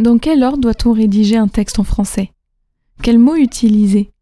Dans 0.00 0.16
quel 0.16 0.42
ordre 0.44 0.62
doit-on 0.62 0.94
rédiger 0.94 1.36
un 1.36 1.46
texte 1.46 1.78
en 1.78 1.84
français? 1.84 2.30
Quels 3.02 3.18
mots 3.18 3.36
utiliser? 3.36 4.12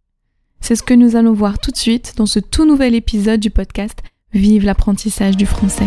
C'est 0.60 0.74
ce 0.74 0.82
que 0.82 0.92
nous 0.92 1.14
allons 1.14 1.34
voir 1.34 1.60
tout 1.60 1.70
de 1.70 1.76
suite 1.76 2.14
dans 2.16 2.26
ce 2.26 2.40
tout 2.40 2.64
nouvel 2.64 2.96
épisode 2.96 3.38
du 3.38 3.50
podcast 3.50 4.00
Vive 4.33 4.64
l'apprentissage 4.64 5.36
du 5.36 5.46
français. 5.46 5.86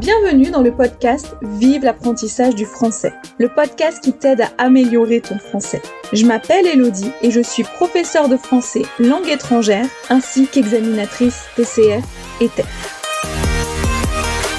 Bienvenue 0.00 0.50
dans 0.50 0.60
le 0.60 0.76
podcast 0.76 1.34
Vive 1.40 1.84
l'apprentissage 1.84 2.54
du 2.54 2.66
français, 2.66 3.14
le 3.38 3.48
podcast 3.48 4.04
qui 4.04 4.12
t'aide 4.12 4.42
à 4.42 4.50
améliorer 4.58 5.22
ton 5.22 5.38
français. 5.38 5.80
Je 6.12 6.26
m'appelle 6.26 6.66
Elodie 6.66 7.10
et 7.22 7.30
je 7.30 7.40
suis 7.40 7.64
professeure 7.64 8.28
de 8.28 8.36
français 8.36 8.82
langue 8.98 9.28
étrangère 9.28 9.86
ainsi 10.10 10.46
qu'examinatrice 10.46 11.46
TCF 11.56 12.04
et 12.42 12.48
TEF. 12.48 13.00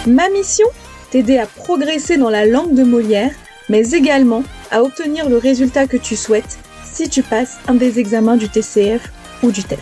Ma 0.07 0.29
mission? 0.29 0.65
T'aider 1.11 1.37
à 1.37 1.45
progresser 1.45 2.17
dans 2.17 2.29
la 2.29 2.45
langue 2.45 2.73
de 2.73 2.83
Molière, 2.83 3.31
mais 3.69 3.89
également 3.91 4.43
à 4.71 4.83
obtenir 4.83 5.29
le 5.29 5.37
résultat 5.37 5.87
que 5.87 5.97
tu 5.97 6.15
souhaites 6.15 6.57
si 6.83 7.09
tu 7.09 7.23
passes 7.23 7.57
un 7.67 7.75
des 7.75 7.99
examens 7.99 8.37
du 8.37 8.49
TCF 8.49 9.11
ou 9.43 9.51
du 9.51 9.63
TEF. 9.63 9.79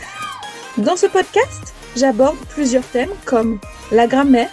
Dans 0.78 0.96
ce 0.96 1.06
podcast, 1.06 1.74
j'aborde 1.96 2.38
plusieurs 2.50 2.84
thèmes 2.84 3.12
comme 3.26 3.60
la 3.92 4.08
grammaire, 4.08 4.50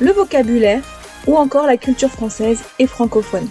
le 0.00 0.12
vocabulaire 0.12 0.82
ou 1.26 1.36
encore 1.36 1.66
la 1.66 1.76
culture 1.76 2.10
française 2.10 2.60
et 2.78 2.86
francophone. 2.86 3.48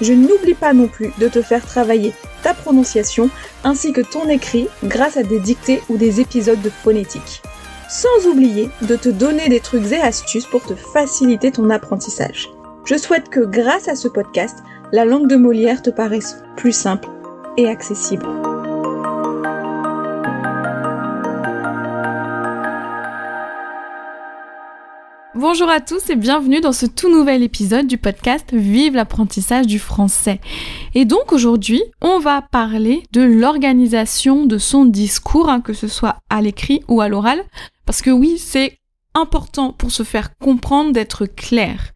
Je 0.00 0.12
n'oublie 0.12 0.54
pas 0.54 0.72
non 0.72 0.88
plus 0.88 1.12
de 1.18 1.28
te 1.28 1.42
faire 1.42 1.64
travailler 1.64 2.12
ta 2.42 2.54
prononciation 2.54 3.30
ainsi 3.62 3.92
que 3.92 4.00
ton 4.00 4.28
écrit 4.28 4.68
grâce 4.84 5.16
à 5.16 5.22
des 5.22 5.40
dictées 5.40 5.82
ou 5.88 5.96
des 5.96 6.20
épisodes 6.20 6.60
de 6.60 6.70
phonétique. 6.70 7.42
Sans 7.88 8.26
oublier 8.26 8.70
de 8.82 8.96
te 8.96 9.08
donner 9.08 9.48
des 9.48 9.60
trucs 9.60 9.92
et 9.92 10.00
astuces 10.00 10.46
pour 10.46 10.64
te 10.64 10.74
faciliter 10.74 11.50
ton 11.50 11.68
apprentissage. 11.70 12.48
Je 12.84 12.96
souhaite 12.96 13.28
que 13.28 13.40
grâce 13.40 13.88
à 13.88 13.96
ce 13.96 14.08
podcast, 14.08 14.58
la 14.92 15.04
langue 15.04 15.28
de 15.28 15.36
Molière 15.36 15.82
te 15.82 15.90
paraisse 15.90 16.36
plus 16.56 16.72
simple 16.72 17.08
et 17.56 17.68
accessible. 17.68 18.26
Bonjour 25.34 25.68
à 25.68 25.80
tous 25.80 26.10
et 26.10 26.16
bienvenue 26.16 26.60
dans 26.60 26.72
ce 26.72 26.86
tout 26.86 27.10
nouvel 27.10 27.42
épisode 27.42 27.86
du 27.86 27.98
podcast 27.98 28.52
Vive 28.52 28.94
l'apprentissage 28.94 29.66
du 29.66 29.78
français. 29.78 30.40
Et 30.94 31.04
donc 31.04 31.32
aujourd'hui, 31.32 31.82
on 32.00 32.18
va 32.18 32.40
parler 32.40 33.02
de 33.12 33.20
l'organisation 33.20 34.46
de 34.46 34.58
son 34.58 34.84
discours, 34.84 35.50
hein, 35.50 35.60
que 35.60 35.72
ce 35.72 35.88
soit 35.88 36.16
à 36.30 36.40
l'écrit 36.40 36.82
ou 36.88 37.00
à 37.00 37.08
l'oral, 37.08 37.42
parce 37.86 38.02
que 38.02 38.10
oui, 38.10 38.38
c'est 38.38 38.78
important 39.14 39.72
pour 39.72 39.90
se 39.90 40.02
faire 40.02 40.36
comprendre 40.38 40.92
d'être 40.92 41.26
clair. 41.26 41.92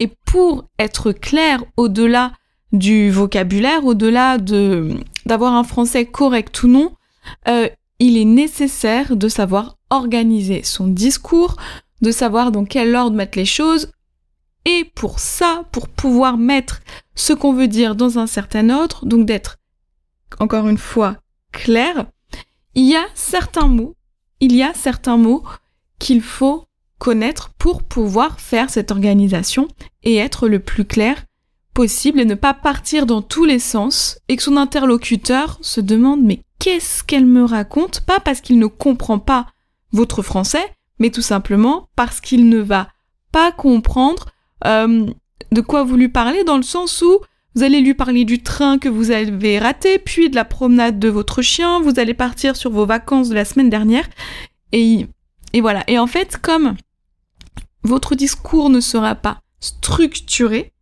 Et 0.00 0.08
pour 0.26 0.68
être 0.78 1.12
clair 1.12 1.62
au-delà 1.76 2.32
du 2.72 3.10
vocabulaire, 3.10 3.84
au-delà 3.84 4.38
de 4.38 4.96
d'avoir 5.26 5.54
un 5.54 5.64
français 5.64 6.04
correct 6.04 6.62
ou 6.62 6.68
non, 6.68 6.92
euh, 7.48 7.68
il 7.98 8.18
est 8.18 8.24
nécessaire 8.24 9.16
de 9.16 9.28
savoir 9.28 9.78
organiser 9.90 10.62
son 10.64 10.88
discours, 10.88 11.56
de 12.02 12.10
savoir 12.10 12.50
dans 12.50 12.64
quel 12.64 12.94
ordre 12.94 13.16
mettre 13.16 13.38
les 13.38 13.44
choses. 13.44 13.90
Et 14.66 14.90
pour 14.94 15.18
ça, 15.18 15.64
pour 15.72 15.88
pouvoir 15.88 16.36
mettre 16.36 16.80
ce 17.14 17.32
qu'on 17.32 17.52
veut 17.52 17.68
dire 17.68 17.94
dans 17.94 18.18
un 18.18 18.26
certain 18.26 18.70
ordre, 18.70 19.06
donc 19.06 19.26
d'être, 19.26 19.58
encore 20.38 20.68
une 20.68 20.78
fois, 20.78 21.16
clair, 21.52 22.06
il 22.74 22.84
y 22.84 22.96
a 22.96 23.04
certains 23.14 23.68
mots, 23.68 23.94
il 24.44 24.54
y 24.54 24.62
a 24.62 24.74
certains 24.74 25.16
mots 25.16 25.42
qu'il 25.98 26.20
faut 26.20 26.66
connaître 26.98 27.50
pour 27.58 27.82
pouvoir 27.82 28.40
faire 28.40 28.68
cette 28.68 28.90
organisation 28.90 29.68
et 30.02 30.16
être 30.16 30.48
le 30.48 30.58
plus 30.58 30.84
clair 30.84 31.24
possible 31.72 32.20
et 32.20 32.26
ne 32.26 32.34
pas 32.34 32.52
partir 32.52 33.06
dans 33.06 33.22
tous 33.22 33.46
les 33.46 33.58
sens 33.58 34.18
et 34.28 34.36
que 34.36 34.42
son 34.42 34.58
interlocuteur 34.58 35.58
se 35.62 35.80
demande 35.80 36.22
mais 36.22 36.42
qu'est-ce 36.58 37.02
qu'elle 37.02 37.24
me 37.24 37.42
raconte? 37.42 38.02
Pas 38.02 38.20
parce 38.20 38.42
qu'il 38.42 38.58
ne 38.58 38.66
comprend 38.66 39.18
pas 39.18 39.46
votre 39.92 40.20
français, 40.20 40.64
mais 40.98 41.10
tout 41.10 41.22
simplement 41.22 41.88
parce 41.96 42.20
qu'il 42.20 42.50
ne 42.50 42.60
va 42.60 42.88
pas 43.32 43.50
comprendre 43.50 44.26
euh, 44.66 45.06
de 45.52 45.60
quoi 45.62 45.84
vous 45.84 45.96
lui 45.96 46.08
parlez 46.08 46.44
dans 46.44 46.58
le 46.58 46.62
sens 46.62 47.00
où 47.00 47.20
vous 47.54 47.62
allez 47.62 47.80
lui 47.80 47.94
parler 47.94 48.24
du 48.24 48.42
train 48.42 48.78
que 48.78 48.88
vous 48.88 49.10
avez 49.10 49.58
raté, 49.58 49.98
puis 49.98 50.30
de 50.30 50.34
la 50.34 50.44
promenade 50.44 50.98
de 50.98 51.08
votre 51.08 51.42
chien, 51.42 51.80
vous 51.80 51.98
allez 51.98 52.14
partir 52.14 52.56
sur 52.56 52.70
vos 52.70 52.86
vacances 52.86 53.28
de 53.28 53.34
la 53.34 53.44
semaine 53.44 53.70
dernière, 53.70 54.08
et, 54.72 55.06
voilà. 55.60 55.84
Et 55.86 55.98
en 55.98 56.08
fait, 56.08 56.36
comme 56.36 56.74
votre 57.84 58.16
discours 58.16 58.70
ne 58.70 58.80
sera 58.80 59.14
pas 59.14 59.38
structuré, 59.60 60.72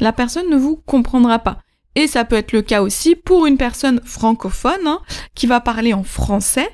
la 0.00 0.12
personne 0.12 0.48
ne 0.48 0.56
vous 0.56 0.76
comprendra 0.76 1.38
pas. 1.38 1.58
Et 1.94 2.06
ça 2.06 2.24
peut 2.24 2.36
être 2.36 2.52
le 2.52 2.62
cas 2.62 2.82
aussi 2.82 3.14
pour 3.14 3.46
une 3.46 3.58
personne 3.58 4.00
francophone 4.04 4.86
hein, 4.86 5.00
qui 5.34 5.46
va 5.46 5.60
parler 5.60 5.92
en 5.92 6.02
français. 6.02 6.70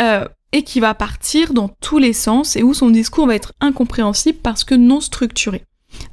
Euh, 0.00 0.26
et 0.52 0.62
qui 0.62 0.80
va 0.80 0.94
partir 0.94 1.52
dans 1.52 1.68
tous 1.68 1.98
les 1.98 2.12
sens 2.12 2.56
et 2.56 2.62
où 2.62 2.72
son 2.72 2.90
discours 2.90 3.26
va 3.26 3.34
être 3.34 3.52
incompréhensible 3.60 4.38
parce 4.38 4.64
que 4.64 4.74
non 4.74 5.00
structuré. 5.00 5.64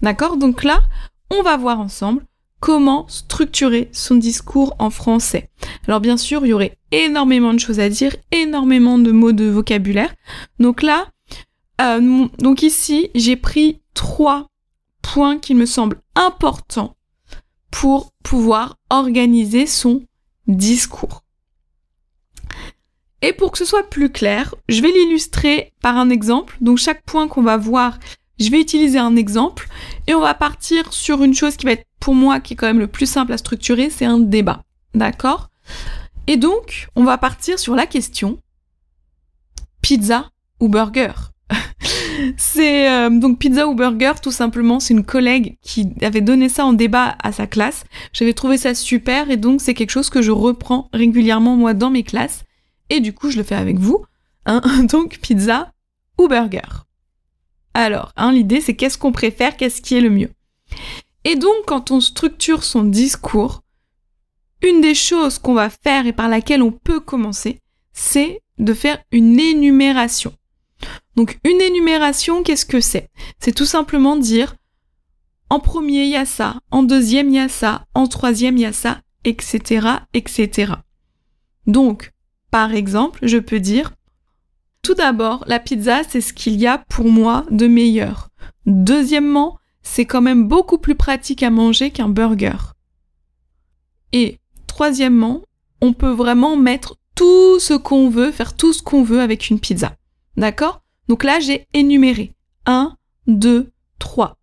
D'accord? 0.02 0.38
Donc 0.38 0.64
là, 0.64 0.82
on 1.30 1.42
va 1.42 1.56
voir 1.58 1.80
ensemble 1.80 2.26
comment 2.60 3.08
structurer 3.08 3.90
son 3.92 4.16
discours 4.16 4.76
en 4.80 4.90
français. 4.90 5.50
Alors 5.88 6.00
bien 6.00 6.18
sûr, 6.18 6.46
il 6.46 6.50
y 6.50 6.54
aurait 6.54 6.78
énormément 6.92 7.54
de 7.54 7.60
choses 7.60 7.80
à 7.80 7.90
dire, 7.90 8.16
énormément 8.32 8.98
de 8.98 9.12
mots 9.12 9.34
de 9.34 9.46
vocabulaire. 9.46 10.14
Donc 10.60 10.82
là, 10.82 11.08
euh, 11.82 12.28
ici, 12.62 13.10
j'ai 13.16 13.36
pris 13.36 13.82
trois 13.94 14.48
points 15.02 15.38
qui 15.38 15.56
me 15.56 15.66
semblent 15.66 16.02
importants 16.16 16.96
pour 17.72 18.14
pouvoir 18.24 18.78
organiser 18.90 19.66
son 19.66 20.04
discours. 20.48 21.24
Et 23.22 23.34
pour 23.34 23.52
que 23.52 23.58
ce 23.58 23.66
soit 23.66 23.90
plus 23.90 24.12
clair, 24.12 24.56
je 24.70 24.82
vais 24.82 24.92
l'illustrer 24.92 25.74
par 25.82 25.98
un 25.98 26.10
exemple. 26.10 26.58
Donc 26.62 26.78
chaque 26.78 27.04
point 27.04 27.28
qu'on 27.28 27.42
va 27.42 27.58
voir, 27.58 28.00
je 28.40 28.50
vais 28.50 28.62
utiliser 28.62 29.00
un 29.00 29.16
exemple 29.16 29.68
et 30.08 30.14
on 30.14 30.22
va 30.22 30.34
partir 30.34 30.92
sur 30.94 31.24
une 31.24 31.34
chose 31.34 31.56
qui 31.56 31.66
va 31.66 31.74
être 31.74 31.86
pour 32.00 32.16
moi 32.16 32.40
qui 32.40 32.54
est 32.54 32.56
quand 32.56 32.68
même 32.68 32.80
le 32.80 32.88
plus 32.88 33.06
simple 33.06 33.34
à 33.34 33.38
structurer, 33.38 33.90
c'est 33.90 34.06
un 34.06 34.20
débat. 34.20 34.64
D'accord? 34.94 35.50
Et 36.28 36.38
donc, 36.38 36.88
on 36.96 37.04
va 37.04 37.18
partir 37.18 37.60
sur 37.60 37.76
la 37.76 37.86
question 37.86 38.40
pizza 39.82 40.30
ou 40.60 40.68
burger 40.68 41.12
c'est 42.38 42.90
euh, 42.90 43.10
donc 43.10 43.40
pizza 43.40 43.68
ou 43.68 43.76
burger, 43.76 44.14
tout 44.22 44.32
simplement. 44.32 44.80
C'est 44.80 44.94
une 44.94 45.06
collègue 45.06 45.58
qui 45.62 45.94
avait 46.02 46.22
donné 46.22 46.50
ça 46.50 46.66
en 46.66 46.74
débat 46.74 47.16
à 47.22 47.32
sa 47.32 47.46
classe. 47.46 47.84
J'avais 48.14 48.34
trouvé 48.34 48.58
ça 48.58 48.74
super 48.74 49.30
et 49.30 49.38
donc 49.38 49.62
c'est 49.62 49.74
quelque 49.74 49.92
chose 49.92 50.10
que 50.10 50.22
je 50.22 50.32
reprends 50.32 50.90
régulièrement 50.94 51.56
moi 51.56 51.74
dans 51.74 51.92
mes 51.92 52.04
classes 52.04 52.44
et 52.90 53.00
du 53.00 53.14
coup 53.14 53.30
je 53.30 53.38
le 53.38 53.44
fais 53.44 53.56
avec 53.56 53.78
vous. 53.78 54.04
Hein 54.46 54.62
Donc 54.90 55.20
pizza 55.20 55.72
ou 56.18 56.28
burger. 56.28 56.85
Alors, 57.76 58.14
hein, 58.16 58.32
l'idée 58.32 58.62
c'est 58.62 58.74
qu'est-ce 58.74 58.98
qu'on 58.98 59.12
préfère, 59.12 59.58
qu'est-ce 59.58 59.82
qui 59.82 59.96
est 59.96 60.02
le 60.02 60.10
mieux. 60.10 60.32
Et 61.26 61.36
donc 61.36 61.66
quand 61.68 61.92
on 61.92 62.00
structure 62.00 62.64
son 62.64 62.86
discours, 62.86 63.64
une 64.64 64.80
des 64.80 64.96
choses 64.96 65.40
qu'on 65.40 65.54
va 65.54 65.70
faire 65.70 66.08
et 66.08 66.14
par 66.14 66.30
laquelle 66.30 66.64
on 66.64 66.72
peut 66.72 67.02
commencer, 67.02 67.60
c'est 67.92 68.42
de 68.60 68.74
faire 68.74 69.04
une 69.12 69.38
énumération. 69.42 70.34
Donc 71.18 71.38
une 71.44 71.60
énumération, 71.60 72.44
qu'est-ce 72.44 72.66
que 72.66 72.80
c'est? 72.80 73.10
C'est 73.40 73.54
tout 73.54 73.66
simplement 73.66 74.16
dire 74.16 74.56
en 75.50 75.60
premier 75.60 76.04
il 76.06 76.12
y 76.12 76.16
a 76.16 76.26
ça, 76.26 76.56
en 76.72 76.82
deuxième 76.82 77.28
il 77.28 77.36
y 77.36 77.40
a 77.40 77.50
ça, 77.50 77.86
en 77.94 78.08
troisième 78.08 78.56
il 78.56 78.62
y 78.62 78.66
a 78.66 78.74
ça, 78.74 79.02
etc., 79.26 79.88
etc. 80.14 80.72
Donc 81.68 82.14
par 82.52 82.74
exemple, 82.74 83.20
je 83.24 83.38
peux 83.38 83.60
dire 83.60 83.92
tout 84.86 84.94
d'abord, 84.94 85.44
la 85.48 85.60
pizza, 85.60 86.04
c'est 86.08 86.22
ce 86.22 86.32
qu'il 86.32 86.58
y 86.58 86.68
a 86.68 86.78
pour 86.78 87.10
moi 87.10 87.44
de 87.50 87.66
meilleur. 87.66 88.30
Deuxièmement, 88.68 89.58
c'est 89.82 90.06
quand 90.06 90.22
même 90.22 90.48
beaucoup 90.48 90.78
plus 90.78 90.94
pratique 90.94 91.42
à 91.42 91.50
manger 91.50 91.90
qu'un 91.90 92.08
burger. 92.08 92.76
Et 94.14 94.38
troisièmement, 94.68 95.42
on 95.82 95.94
peut 95.94 96.12
vraiment 96.12 96.56
mettre 96.56 96.98
tout 97.16 97.60
ce 97.60 97.74
qu'on 97.74 98.10
veut, 98.10 98.32
faire 98.32 98.56
tout 98.56 98.74
ce 98.74 98.84
qu'on 98.84 99.02
veut 99.02 99.22
avec 99.22 99.50
une 99.50 99.60
pizza. 99.60 99.96
D'accord? 100.38 100.84
Donc 101.08 101.24
là, 101.24 101.40
j'ai 101.40 101.66
énuméré 101.74 102.36
1, 102.68 102.96
2, 103.26 103.72
3. 103.98 104.38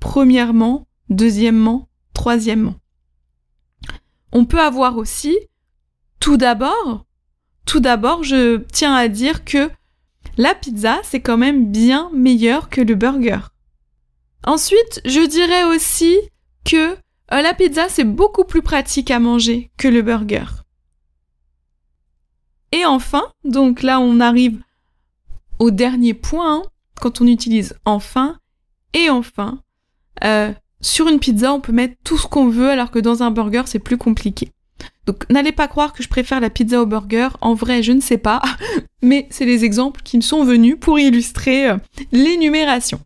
Premièrement, 0.00 0.88
deuxièmement, 1.10 1.88
troisièmement. 2.12 2.74
On 4.32 4.46
peut 4.46 4.60
avoir 4.60 4.96
aussi, 4.96 5.38
tout 6.18 6.38
d'abord, 6.38 7.05
tout 7.66 7.80
d'abord, 7.80 8.24
je 8.24 8.58
tiens 8.72 8.94
à 8.94 9.08
dire 9.08 9.44
que 9.44 9.70
la 10.38 10.54
pizza, 10.54 11.00
c'est 11.02 11.20
quand 11.20 11.36
même 11.36 11.70
bien 11.70 12.10
meilleur 12.14 12.70
que 12.70 12.80
le 12.80 12.94
burger. 12.94 13.40
Ensuite, 14.44 15.00
je 15.04 15.26
dirais 15.26 15.64
aussi 15.64 16.16
que 16.64 16.92
euh, 17.32 17.42
la 17.42 17.54
pizza, 17.54 17.88
c'est 17.88 18.04
beaucoup 18.04 18.44
plus 18.44 18.62
pratique 18.62 19.10
à 19.10 19.18
manger 19.18 19.70
que 19.76 19.88
le 19.88 20.02
burger. 20.02 20.44
Et 22.72 22.84
enfin, 22.84 23.24
donc 23.44 23.82
là, 23.82 24.00
on 24.00 24.20
arrive 24.20 24.60
au 25.58 25.70
dernier 25.70 26.14
point, 26.14 26.58
hein, 26.58 26.62
quand 27.00 27.20
on 27.20 27.26
utilise 27.26 27.76
enfin 27.84 28.38
et 28.92 29.10
enfin, 29.10 29.60
euh, 30.24 30.52
sur 30.80 31.08
une 31.08 31.18
pizza, 31.18 31.52
on 31.52 31.60
peut 31.60 31.72
mettre 31.72 31.96
tout 32.04 32.18
ce 32.18 32.26
qu'on 32.26 32.48
veut, 32.48 32.70
alors 32.70 32.90
que 32.90 32.98
dans 32.98 33.22
un 33.22 33.30
burger, 33.30 33.62
c'est 33.66 33.78
plus 33.78 33.98
compliqué. 33.98 34.52
Donc 35.06 35.28
n'allez 35.30 35.52
pas 35.52 35.68
croire 35.68 35.92
que 35.92 36.02
je 36.02 36.08
préfère 36.08 36.40
la 36.40 36.50
pizza 36.50 36.82
au 36.82 36.86
burger. 36.86 37.28
En 37.40 37.54
vrai, 37.54 37.82
je 37.82 37.92
ne 37.92 38.00
sais 38.00 38.18
pas. 38.18 38.42
Mais 39.02 39.26
c'est 39.30 39.44
les 39.44 39.64
exemples 39.64 40.02
qui 40.02 40.16
me 40.16 40.22
sont 40.22 40.44
venus 40.44 40.76
pour 40.80 40.98
illustrer 40.98 41.70
euh, 41.70 41.76
l'énumération. 42.12 43.00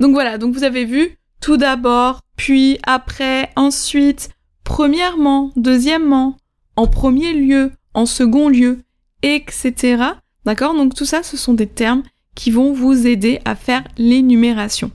Donc 0.00 0.12
voilà, 0.12 0.38
donc 0.38 0.54
vous 0.54 0.64
avez 0.64 0.84
vu 0.84 1.18
tout 1.40 1.56
d'abord, 1.56 2.22
puis 2.36 2.78
après, 2.84 3.50
ensuite, 3.54 4.30
premièrement, 4.64 5.52
deuxièmement, 5.56 6.36
en 6.76 6.86
premier 6.86 7.32
lieu, 7.32 7.72
en 7.94 8.06
second 8.06 8.48
lieu, 8.48 8.80
etc. 9.22 10.02
D'accord? 10.44 10.74
Donc 10.74 10.94
tout 10.94 11.04
ça, 11.04 11.22
ce 11.22 11.36
sont 11.36 11.54
des 11.54 11.66
termes 11.66 12.02
qui 12.34 12.50
vont 12.50 12.72
vous 12.72 13.06
aider 13.06 13.40
à 13.44 13.56
faire 13.56 13.84
l'énumération. 13.98 14.90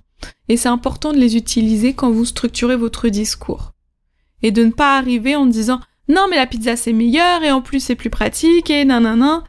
Et 0.47 0.57
c'est 0.57 0.69
important 0.69 1.11
de 1.11 1.17
les 1.17 1.35
utiliser 1.35 1.93
quand 1.93 2.09
vous 2.11 2.25
structurez 2.25 2.77
votre 2.77 3.09
discours 3.09 3.72
et 4.43 4.51
de 4.51 4.63
ne 4.63 4.71
pas 4.71 4.97
arriver 4.97 5.35
en 5.35 5.47
disant 5.47 5.79
non 6.07 6.27
mais 6.29 6.35
la 6.35 6.45
pizza 6.45 6.75
c'est 6.75 6.93
meilleur 6.93 7.43
et 7.43 7.51
en 7.51 7.61
plus 7.61 7.79
c'est 7.79 7.95
plus 7.95 8.09
pratique 8.09 8.69
et 8.69 8.85
nanana. 8.85 9.43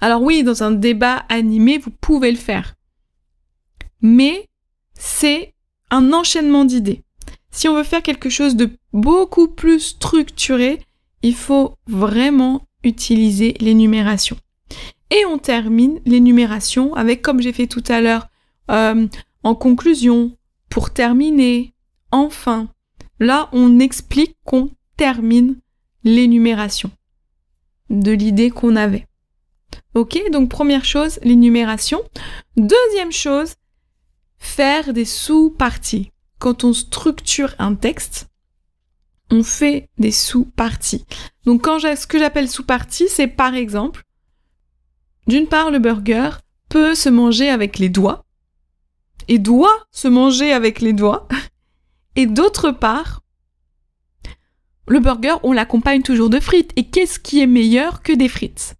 Alors 0.00 0.22
oui, 0.22 0.42
dans 0.42 0.62
un 0.62 0.70
débat 0.70 1.24
animé, 1.28 1.76
vous 1.76 1.90
pouvez 1.90 2.30
le 2.30 2.38
faire. 2.38 2.74
Mais 4.00 4.48
c'est 4.94 5.54
un 5.90 6.12
enchaînement 6.12 6.64
d'idées. 6.64 7.02
Si 7.50 7.68
on 7.68 7.74
veut 7.74 7.84
faire 7.84 8.02
quelque 8.02 8.30
chose 8.30 8.56
de 8.56 8.70
beaucoup 8.92 9.48
plus 9.48 9.80
structuré, 9.80 10.80
il 11.22 11.34
faut 11.34 11.74
vraiment 11.86 12.62
utiliser 12.82 13.54
l'énumération. 13.60 14.38
Et 15.10 15.24
on 15.26 15.38
termine 15.38 16.00
l'énumération 16.06 16.94
avec, 16.94 17.20
comme 17.20 17.42
j'ai 17.42 17.52
fait 17.52 17.66
tout 17.66 17.84
à 17.88 18.00
l'heure, 18.00 18.28
euh, 18.70 19.06
en 19.42 19.54
conclusion, 19.54 20.36
pour 20.70 20.90
terminer, 20.92 21.74
enfin, 22.12 22.68
Là, 23.20 23.48
on 23.52 23.78
explique 23.78 24.36
qu'on 24.44 24.70
termine 24.96 25.56
l'énumération 26.04 26.90
de 27.90 28.12
l'idée 28.12 28.50
qu'on 28.50 28.76
avait. 28.76 29.06
Ok, 29.94 30.18
donc 30.32 30.48
première 30.48 30.84
chose, 30.84 31.18
l'énumération. 31.22 32.02
Deuxième 32.56 33.12
chose, 33.12 33.54
faire 34.38 34.92
des 34.92 35.04
sous-parties. 35.04 36.10
Quand 36.38 36.64
on 36.64 36.72
structure 36.72 37.54
un 37.58 37.74
texte, 37.74 38.28
on 39.30 39.42
fait 39.42 39.88
des 39.98 40.12
sous-parties. 40.12 41.04
Donc 41.44 41.62
quand 41.62 41.78
ce 41.78 42.06
que 42.06 42.18
j'appelle 42.18 42.48
sous-parties, 42.48 43.08
c'est 43.08 43.26
par 43.28 43.54
exemple, 43.54 44.04
d'une 45.26 45.46
part, 45.46 45.70
le 45.70 45.78
burger 45.78 46.30
peut 46.68 46.94
se 46.94 47.08
manger 47.08 47.50
avec 47.50 47.78
les 47.78 47.88
doigts 47.88 48.24
et 49.28 49.38
doit 49.38 49.86
se 49.90 50.08
manger 50.08 50.52
avec 50.52 50.80
les 50.80 50.92
doigts. 50.92 51.28
Et 52.16 52.26
d'autre 52.26 52.70
part, 52.70 53.22
le 54.86 54.98
burger, 54.98 55.36
on 55.44 55.52
l'accompagne 55.52 56.02
toujours 56.02 56.30
de 56.30 56.40
frites. 56.40 56.72
Et 56.76 56.84
qu'est-ce 56.88 57.18
qui 57.18 57.40
est 57.40 57.46
meilleur 57.46 58.02
que 58.02 58.12
des 58.12 58.28
frites? 58.28 58.74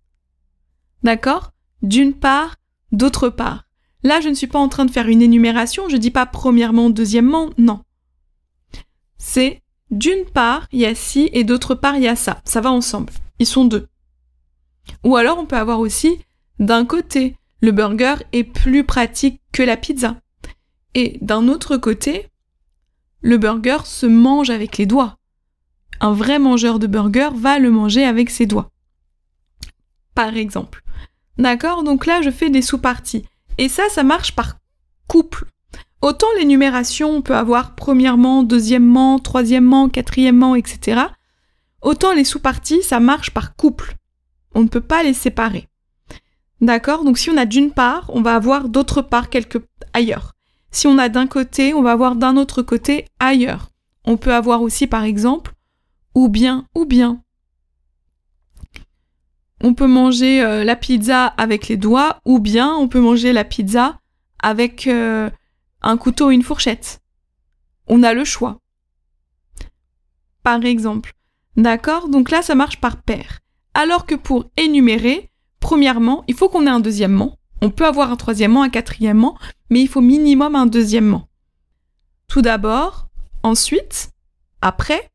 D'accord? 1.02 1.52
D'une 1.82 2.14
part, 2.14 2.56
d'autre 2.92 3.28
part. 3.28 3.66
Là, 4.02 4.20
je 4.20 4.28
ne 4.28 4.34
suis 4.34 4.46
pas 4.46 4.58
en 4.58 4.68
train 4.68 4.86
de 4.86 4.90
faire 4.90 5.08
une 5.08 5.22
énumération, 5.22 5.88
je 5.88 5.96
dis 5.96 6.10
pas 6.10 6.26
premièrement, 6.26 6.90
deuxièmement, 6.90 7.50
non. 7.58 7.84
C'est 9.18 9.62
d'une 9.90 10.24
part, 10.24 10.66
il 10.72 10.80
y 10.80 10.86
a 10.86 10.94
ci 10.94 11.28
et 11.32 11.44
d'autre 11.44 11.74
part, 11.74 11.96
il 11.96 12.02
y 12.02 12.08
a 12.08 12.16
ça. 12.16 12.40
Ça 12.44 12.60
va 12.60 12.72
ensemble. 12.72 13.12
Ils 13.38 13.46
sont 13.46 13.64
deux. 13.64 13.88
Ou 15.04 15.16
alors, 15.16 15.38
on 15.38 15.46
peut 15.46 15.56
avoir 15.56 15.80
aussi, 15.80 16.18
d'un 16.58 16.84
côté, 16.84 17.36
le 17.60 17.72
burger 17.72 18.14
est 18.32 18.44
plus 18.44 18.84
pratique 18.84 19.40
que 19.52 19.62
la 19.62 19.76
pizza. 19.76 20.16
Et 20.94 21.18
d'un 21.20 21.48
autre 21.48 21.76
côté, 21.76 22.29
le 23.22 23.36
burger 23.36 23.78
se 23.84 24.06
mange 24.06 24.50
avec 24.50 24.78
les 24.78 24.86
doigts. 24.86 25.16
Un 26.00 26.12
vrai 26.12 26.38
mangeur 26.38 26.78
de 26.78 26.86
burger 26.86 27.30
va 27.34 27.58
le 27.58 27.70
manger 27.70 28.04
avec 28.04 28.30
ses 28.30 28.46
doigts. 28.46 28.70
Par 30.14 30.36
exemple. 30.36 30.82
D'accord 31.38 31.82
Donc 31.82 32.06
là, 32.06 32.22
je 32.22 32.30
fais 32.30 32.50
des 32.50 32.62
sous-parties. 32.62 33.24
Et 33.58 33.68
ça, 33.68 33.84
ça 33.90 34.02
marche 34.02 34.34
par 34.34 34.56
couple. 35.06 35.44
Autant 36.02 36.26
l'énumération, 36.38 37.10
on 37.10 37.22
peut 37.22 37.36
avoir 37.36 37.74
premièrement, 37.74 38.42
deuxièmement, 38.42 39.18
troisièmement, 39.18 39.88
quatrièmement, 39.90 40.54
etc. 40.54 41.02
Autant 41.82 42.14
les 42.14 42.24
sous-parties, 42.24 42.82
ça 42.82 43.00
marche 43.00 43.30
par 43.30 43.54
couple. 43.56 43.96
On 44.54 44.62
ne 44.62 44.68
peut 44.68 44.80
pas 44.80 45.02
les 45.02 45.12
séparer. 45.12 45.68
D'accord 46.60 47.04
Donc 47.04 47.18
si 47.18 47.30
on 47.30 47.36
a 47.36 47.46
d'une 47.46 47.72
part, 47.72 48.10
on 48.14 48.22
va 48.22 48.34
avoir 48.34 48.68
d'autre 48.68 49.02
part 49.02 49.30
quelque 49.30 49.58
ailleurs. 49.92 50.32
Si 50.70 50.86
on 50.86 50.98
a 50.98 51.08
d'un 51.08 51.26
côté, 51.26 51.74
on 51.74 51.82
va 51.82 51.92
avoir 51.92 52.16
d'un 52.16 52.36
autre 52.36 52.62
côté 52.62 53.06
ailleurs. 53.18 53.70
On 54.04 54.16
peut 54.16 54.34
avoir 54.34 54.62
aussi, 54.62 54.86
par 54.86 55.04
exemple, 55.04 55.52
ou 56.14 56.28
bien, 56.28 56.66
ou 56.74 56.84
bien. 56.84 57.22
On 59.62 59.74
peut 59.74 59.86
manger 59.86 60.42
euh, 60.42 60.64
la 60.64 60.76
pizza 60.76 61.26
avec 61.26 61.68
les 61.68 61.76
doigts, 61.76 62.20
ou 62.24 62.38
bien 62.38 62.74
on 62.74 62.88
peut 62.88 63.00
manger 63.00 63.32
la 63.32 63.44
pizza 63.44 63.98
avec 64.42 64.86
euh, 64.86 65.28
un 65.82 65.96
couteau 65.96 66.30
et 66.30 66.34
une 66.34 66.42
fourchette. 66.42 67.00
On 67.86 68.02
a 68.02 68.14
le 68.14 68.24
choix. 68.24 68.58
Par 70.42 70.64
exemple. 70.64 71.14
D'accord? 71.56 72.08
Donc 72.08 72.30
là, 72.30 72.42
ça 72.42 72.54
marche 72.54 72.80
par 72.80 73.02
paire. 73.02 73.40
Alors 73.74 74.06
que 74.06 74.14
pour 74.14 74.46
énumérer, 74.56 75.30
premièrement, 75.58 76.24
il 76.26 76.34
faut 76.34 76.48
qu'on 76.48 76.66
ait 76.66 76.70
un 76.70 76.80
deuxièmement. 76.80 77.36
On 77.62 77.70
peut 77.70 77.86
avoir 77.86 78.10
un 78.10 78.16
troisièmement, 78.16 78.62
un 78.62 78.70
quatrièmement, 78.70 79.38
mais 79.68 79.80
il 79.80 79.88
faut 79.88 80.00
minimum 80.00 80.54
un 80.54 80.66
deuxièmement. 80.66 81.28
Tout 82.28 82.42
d'abord, 82.42 83.08
ensuite, 83.42 84.10
après, 84.62 85.10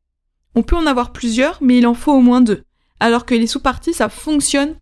on 0.55 0.63
peut 0.63 0.75
en 0.75 0.85
avoir 0.85 1.11
plusieurs, 1.11 1.57
mais 1.61 1.77
il 1.77 1.87
en 1.87 1.93
faut 1.93 2.13
au 2.13 2.21
moins 2.21 2.41
deux. 2.41 2.63
Alors 2.99 3.25
que 3.25 3.35
les 3.35 3.47
sous-parties, 3.47 3.93
ça 3.93 4.09
fonctionne 4.09 4.75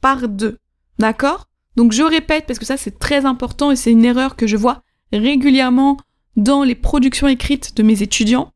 par 0.00 0.28
deux. 0.28 0.58
D'accord? 0.98 1.46
Donc 1.76 1.92
je 1.92 2.02
répète, 2.02 2.46
parce 2.46 2.58
que 2.58 2.64
ça 2.64 2.76
c'est 2.76 2.98
très 2.98 3.24
important 3.24 3.70
et 3.70 3.76
c'est 3.76 3.92
une 3.92 4.04
erreur 4.04 4.36
que 4.36 4.46
je 4.46 4.56
vois 4.56 4.82
régulièrement 5.12 5.96
dans 6.36 6.62
les 6.62 6.74
productions 6.74 7.28
écrites 7.28 7.76
de 7.76 7.82
mes 7.82 8.02
étudiants. 8.02 8.52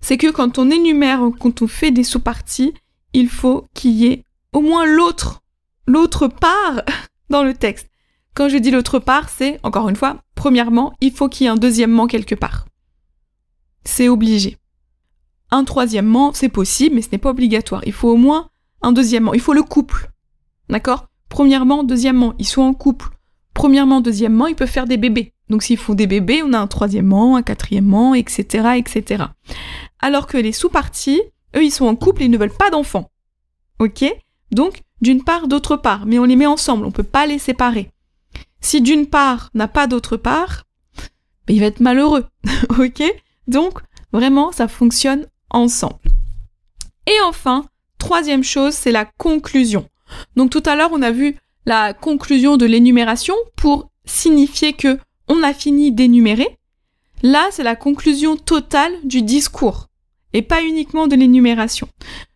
C'est 0.00 0.18
que 0.18 0.30
quand 0.30 0.58
on 0.58 0.70
énumère, 0.70 1.22
quand 1.40 1.62
on 1.62 1.66
fait 1.66 1.90
des 1.90 2.04
sous-parties, 2.04 2.74
il 3.12 3.28
faut 3.28 3.66
qu'il 3.74 3.92
y 3.92 4.06
ait 4.06 4.24
au 4.52 4.60
moins 4.60 4.84
l'autre, 4.84 5.40
l'autre 5.86 6.28
part 6.28 6.82
dans 7.34 7.42
le 7.42 7.54
texte. 7.54 7.90
Quand 8.34 8.48
je 8.48 8.58
dis 8.58 8.70
l'autre 8.70 9.00
part, 9.00 9.28
c'est, 9.28 9.58
encore 9.64 9.88
une 9.88 9.96
fois, 9.96 10.22
premièrement, 10.36 10.92
il 11.00 11.10
faut 11.10 11.28
qu'il 11.28 11.44
y 11.44 11.46
ait 11.48 11.50
un 11.50 11.56
deuxièmement 11.56 12.06
quelque 12.06 12.36
part. 12.36 12.66
C'est 13.84 14.08
obligé. 14.08 14.56
Un 15.50 15.64
troisièmement, 15.64 16.32
c'est 16.32 16.48
possible, 16.48 16.94
mais 16.94 17.02
ce 17.02 17.08
n'est 17.10 17.18
pas 17.18 17.30
obligatoire. 17.30 17.82
Il 17.86 17.92
faut 17.92 18.08
au 18.08 18.16
moins 18.16 18.50
un 18.82 18.92
deuxièmement. 18.92 19.34
Il 19.34 19.40
faut 19.40 19.52
le 19.52 19.64
couple. 19.64 20.10
D'accord? 20.68 21.08
Premièrement, 21.28 21.82
deuxièmement, 21.82 22.34
ils 22.38 22.46
sont 22.46 22.62
en 22.62 22.72
couple. 22.72 23.08
Premièrement, 23.52 24.00
deuxièmement, 24.00 24.46
ils 24.46 24.54
peuvent 24.54 24.68
faire 24.68 24.86
des 24.86 24.96
bébés. 24.96 25.32
Donc 25.48 25.64
s'ils 25.64 25.76
font 25.76 25.94
des 25.94 26.06
bébés, 26.06 26.42
on 26.44 26.52
a 26.52 26.58
un 26.58 26.68
troisièmement, 26.68 27.34
un 27.36 27.42
quatrièmement, 27.42 28.14
etc., 28.14 28.76
etc. 28.76 29.24
Alors 30.00 30.28
que 30.28 30.38
les 30.38 30.52
sous-parties, 30.52 31.20
eux, 31.56 31.64
ils 31.64 31.72
sont 31.72 31.86
en 31.86 31.96
couple 31.96 32.22
et 32.22 32.24
ils 32.26 32.30
ne 32.30 32.38
veulent 32.38 32.56
pas 32.56 32.70
d'enfants. 32.70 33.10
Ok? 33.80 34.04
Donc, 34.52 34.82
d'une 35.04 35.22
part, 35.22 35.46
d'autre 35.46 35.76
part, 35.76 36.06
mais 36.06 36.18
on 36.18 36.24
les 36.24 36.34
met 36.34 36.46
ensemble, 36.46 36.84
on 36.84 36.88
ne 36.88 36.92
peut 36.92 37.02
pas 37.02 37.26
les 37.26 37.38
séparer. 37.38 37.90
Si 38.60 38.80
d'une 38.80 39.06
part 39.06 39.50
n'a 39.54 39.68
pas 39.68 39.86
d'autre 39.86 40.16
part, 40.16 40.64
ben, 41.46 41.54
il 41.54 41.60
va 41.60 41.66
être 41.66 41.80
malheureux. 41.80 42.24
ok? 42.78 43.02
Donc, 43.46 43.80
vraiment, 44.12 44.50
ça 44.50 44.66
fonctionne 44.66 45.26
ensemble. 45.50 46.00
Et 47.06 47.20
enfin, 47.26 47.66
troisième 47.98 48.42
chose, 48.42 48.72
c'est 48.72 48.92
la 48.92 49.04
conclusion. 49.04 49.86
Donc 50.36 50.50
tout 50.50 50.62
à 50.64 50.74
l'heure, 50.74 50.90
on 50.92 51.02
a 51.02 51.10
vu 51.10 51.36
la 51.66 51.92
conclusion 51.92 52.56
de 52.56 52.66
l'énumération 52.66 53.34
pour 53.56 53.90
signifier 54.06 54.72
que 54.72 54.98
on 55.28 55.42
a 55.42 55.52
fini 55.52 55.92
d'énumérer. 55.92 56.58
Là, 57.22 57.48
c'est 57.50 57.62
la 57.62 57.76
conclusion 57.76 58.36
totale 58.36 58.92
du 59.04 59.22
discours 59.22 59.88
et 60.32 60.42
pas 60.42 60.62
uniquement 60.62 61.06
de 61.06 61.16
l'énumération. 61.16 61.88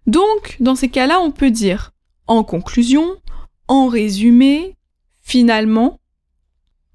Donc, 0.06 0.56
dans 0.60 0.74
ces 0.74 0.88
cas-là, 0.88 1.20
on 1.20 1.30
peut 1.30 1.50
dire 1.50 1.92
en 2.28 2.44
conclusion, 2.44 3.16
en 3.66 3.88
résumé, 3.88 4.76
finalement, 5.20 5.98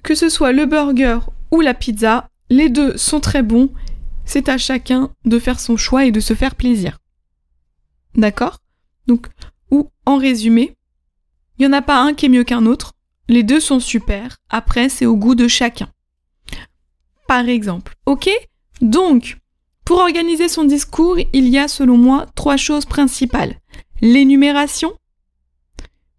que 0.03 0.15
ce 0.15 0.29
soit 0.29 0.51
le 0.51 0.65
burger 0.65 1.19
ou 1.51 1.61
la 1.61 1.73
pizza, 1.73 2.29
les 2.49 2.69
deux 2.69 2.97
sont 2.97 3.19
très 3.19 3.43
bons, 3.43 3.69
c'est 4.25 4.49
à 4.49 4.57
chacun 4.57 5.11
de 5.25 5.39
faire 5.39 5.59
son 5.59 5.77
choix 5.77 6.05
et 6.05 6.11
de 6.11 6.19
se 6.19 6.33
faire 6.33 6.55
plaisir. 6.55 6.99
D'accord? 8.15 8.59
Donc, 9.07 9.27
ou 9.71 9.89
en 10.05 10.17
résumé, 10.17 10.75
il 11.57 11.67
n'y 11.67 11.73
en 11.73 11.77
a 11.77 11.81
pas 11.81 12.01
un 12.01 12.13
qui 12.13 12.27
est 12.27 12.29
mieux 12.29 12.43
qu'un 12.43 12.65
autre, 12.65 12.93
les 13.27 13.43
deux 13.43 13.59
sont 13.59 13.79
super, 13.79 14.37
après 14.49 14.89
c'est 14.89 15.05
au 15.05 15.15
goût 15.15 15.35
de 15.35 15.47
chacun. 15.47 15.89
Par 17.27 17.47
exemple, 17.47 17.95
ok? 18.05 18.29
Donc, 18.81 19.37
pour 19.85 19.99
organiser 19.99 20.47
son 20.47 20.63
discours, 20.63 21.17
il 21.33 21.47
y 21.49 21.57
a 21.57 21.67
selon 21.67 21.97
moi 21.97 22.25
trois 22.35 22.57
choses 22.57 22.85
principales. 22.85 23.59
L'énumération, 24.01 24.93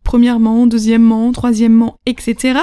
premièrement, 0.04 0.66
deuxièmement, 0.66 1.32
troisièmement, 1.32 1.99
etc. 2.06 2.61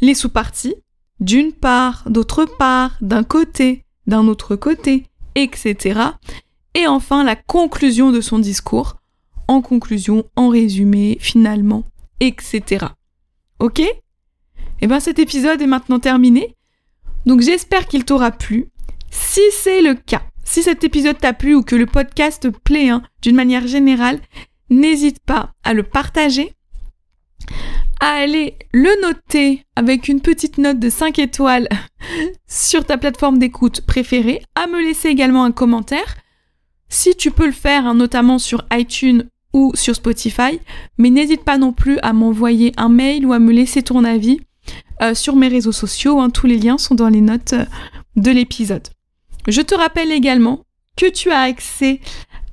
Les 0.00 0.14
sous-parties, 0.14 0.76
d'une 1.20 1.52
part, 1.52 2.04
d'autre 2.08 2.44
part, 2.44 2.96
d'un 3.00 3.24
côté, 3.24 3.84
d'un 4.06 4.28
autre 4.28 4.54
côté, 4.54 5.06
etc. 5.34 6.00
Et 6.74 6.86
enfin, 6.86 7.24
la 7.24 7.36
conclusion 7.36 8.12
de 8.12 8.20
son 8.20 8.38
discours. 8.38 8.96
En 9.48 9.60
conclusion, 9.60 10.24
en 10.36 10.48
résumé, 10.48 11.18
finalement, 11.20 11.84
etc. 12.20 12.86
Ok? 13.58 13.82
Eh 14.80 14.86
bien 14.86 15.00
cet 15.00 15.18
épisode 15.18 15.60
est 15.62 15.66
maintenant 15.66 15.98
terminé. 15.98 16.54
Donc 17.26 17.40
j'espère 17.40 17.86
qu'il 17.86 18.04
t'aura 18.04 18.30
plu. 18.30 18.68
Si 19.10 19.40
c'est 19.52 19.80
le 19.80 19.94
cas, 19.94 20.22
si 20.44 20.62
cet 20.62 20.84
épisode 20.84 21.18
t'a 21.18 21.32
plu 21.32 21.54
ou 21.54 21.62
que 21.62 21.76
le 21.76 21.86
podcast 21.86 22.42
te 22.42 22.48
plaît 22.48 22.88
hein, 22.90 23.02
d'une 23.22 23.36
manière 23.36 23.66
générale, 23.66 24.20
n'hésite 24.70 25.20
pas 25.24 25.52
à 25.62 25.72
le 25.72 25.82
partager, 25.82 26.52
à 28.00 28.08
aller 28.08 28.56
le 28.72 29.02
noter 29.02 29.64
avec 29.76 30.08
une 30.08 30.20
petite 30.20 30.58
note 30.58 30.78
de 30.78 30.90
5 30.90 31.18
étoiles 31.18 31.68
sur 32.48 32.84
ta 32.84 32.98
plateforme 32.98 33.38
d'écoute 33.38 33.80
préférée, 33.82 34.42
à 34.54 34.66
me 34.66 34.80
laisser 34.80 35.08
également 35.08 35.44
un 35.44 35.52
commentaire, 35.52 36.16
si 36.88 37.16
tu 37.16 37.30
peux 37.30 37.46
le 37.46 37.52
faire 37.52 37.86
hein, 37.86 37.94
notamment 37.94 38.38
sur 38.38 38.64
iTunes 38.72 39.28
ou 39.52 39.72
sur 39.74 39.94
Spotify, 39.94 40.60
mais 40.98 41.10
n'hésite 41.10 41.44
pas 41.44 41.58
non 41.58 41.72
plus 41.72 41.98
à 42.02 42.12
m'envoyer 42.12 42.72
un 42.76 42.88
mail 42.88 43.26
ou 43.26 43.32
à 43.32 43.38
me 43.38 43.52
laisser 43.52 43.82
ton 43.82 44.04
avis 44.04 44.40
euh, 45.02 45.14
sur 45.14 45.36
mes 45.36 45.48
réseaux 45.48 45.72
sociaux, 45.72 46.20
hein. 46.20 46.30
tous 46.30 46.46
les 46.46 46.58
liens 46.58 46.78
sont 46.78 46.94
dans 46.94 47.08
les 47.08 47.20
notes 47.20 47.54
euh, 47.54 47.64
de 48.16 48.30
l'épisode. 48.30 48.88
Je 49.48 49.60
te 49.60 49.74
rappelle 49.74 50.12
également 50.12 50.64
que 50.96 51.10
tu 51.10 51.30
as 51.30 51.40
accès 51.40 52.00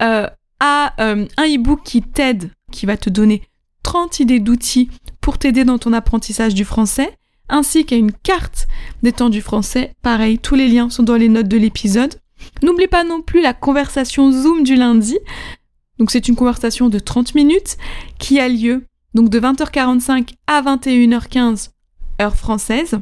euh, 0.02 0.28
à 0.60 0.94
un 0.98 1.26
e-book 1.38 1.82
qui 1.84 2.02
t'aide, 2.02 2.52
qui 2.72 2.86
va 2.86 2.98
te 2.98 3.10
donner 3.10 3.44
30 3.84 4.20
idées 4.20 4.40
d'outils 4.40 4.90
pour 5.22 5.38
t'aider 5.38 5.64
dans 5.64 5.78
ton 5.78 5.94
apprentissage 5.94 6.54
du 6.54 6.66
français, 6.66 7.18
ainsi 7.48 7.86
qu'à 7.86 7.96
une 7.96 8.12
carte 8.12 8.68
des 9.04 9.12
temps 9.12 9.30
du 9.30 9.42
français. 9.42 9.94
Pareil, 10.02 10.40
tous 10.40 10.56
les 10.56 10.68
liens 10.68 10.90
sont 10.90 11.04
dans 11.04 11.16
les 11.16 11.30
notes 11.30 11.48
de 11.48 11.58
l'épisode. 11.58 12.16
N'oublie 12.64 12.88
pas 12.88 13.04
non 13.04 13.22
plus 13.22 13.42
la 13.42 13.54
conversation 13.54 14.32
Zoom 14.32 14.64
du 14.64 14.76
lundi. 14.76 15.18
Donc 16.00 16.10
c'est 16.12 16.28
une 16.28 16.36
conversation 16.36 16.90
de 16.90 16.98
30 16.98 17.36
minutes 17.36 17.78
qui 18.18 18.40
a 18.40 18.50
lieu 18.50 18.84
donc 19.14 19.30
de 19.30 19.40
20h45 19.40 20.34
à 20.48 20.62
21h15 20.62 21.70
heure 22.22 22.36
française. 22.36 23.00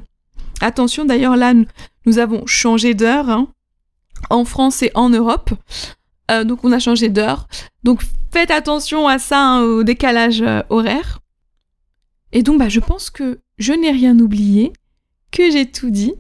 Attention 0.60 1.06
d'ailleurs 1.06 1.38
là 1.38 1.54
nous 2.06 2.18
avons 2.18 2.46
changé 2.46 2.94
d'heure 2.94 3.30
hein, 3.30 3.48
en 4.30 4.44
France 4.44 4.84
et 4.84 4.92
en 4.96 5.10
Europe. 5.10 5.52
Euh, 6.32 6.44
donc 6.44 6.64
on 6.64 6.72
a 6.72 6.80
changé 6.80 7.10
d'heure. 7.10 7.48
Donc 7.84 8.04
faites 8.32 8.52
attention 8.52 9.08
à 9.08 9.20
ça, 9.20 9.40
hein, 9.42 9.62
au 9.62 9.84
décalage 9.84 10.42
euh, 10.42 10.62
horaire. 10.70 11.20
Et 12.32 12.44
donc 12.44 12.60
bah, 12.60 12.70
je 12.70 12.80
pense 12.80 13.10
que 13.10 13.40
je 13.58 13.74
n'ai 13.74 13.92
rien 13.92 14.18
oublié, 14.20 14.74
que 15.32 15.50
j'ai 15.52 15.66
tout 15.66 15.90
dit. 15.90 16.14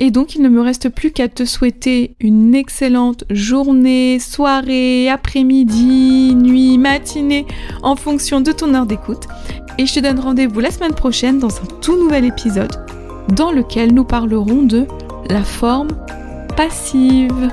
Et 0.00 0.10
donc 0.10 0.34
il 0.34 0.42
ne 0.42 0.48
me 0.48 0.60
reste 0.60 0.88
plus 0.88 1.12
qu'à 1.12 1.28
te 1.28 1.44
souhaiter 1.44 2.16
une 2.18 2.54
excellente 2.54 3.24
journée, 3.30 4.18
soirée, 4.18 5.08
après-midi, 5.08 6.34
nuit, 6.34 6.78
matinée, 6.78 7.46
en 7.82 7.94
fonction 7.94 8.40
de 8.40 8.50
ton 8.50 8.74
heure 8.74 8.86
d'écoute. 8.86 9.28
Et 9.78 9.86
je 9.86 9.94
te 9.94 10.00
donne 10.00 10.18
rendez-vous 10.18 10.60
la 10.60 10.72
semaine 10.72 10.94
prochaine 10.94 11.38
dans 11.38 11.56
un 11.56 11.66
tout 11.80 11.96
nouvel 11.96 12.24
épisode 12.24 12.84
dans 13.28 13.52
lequel 13.52 13.94
nous 13.94 14.04
parlerons 14.04 14.64
de 14.64 14.86
la 15.30 15.44
forme 15.44 15.88
passive. 16.56 17.50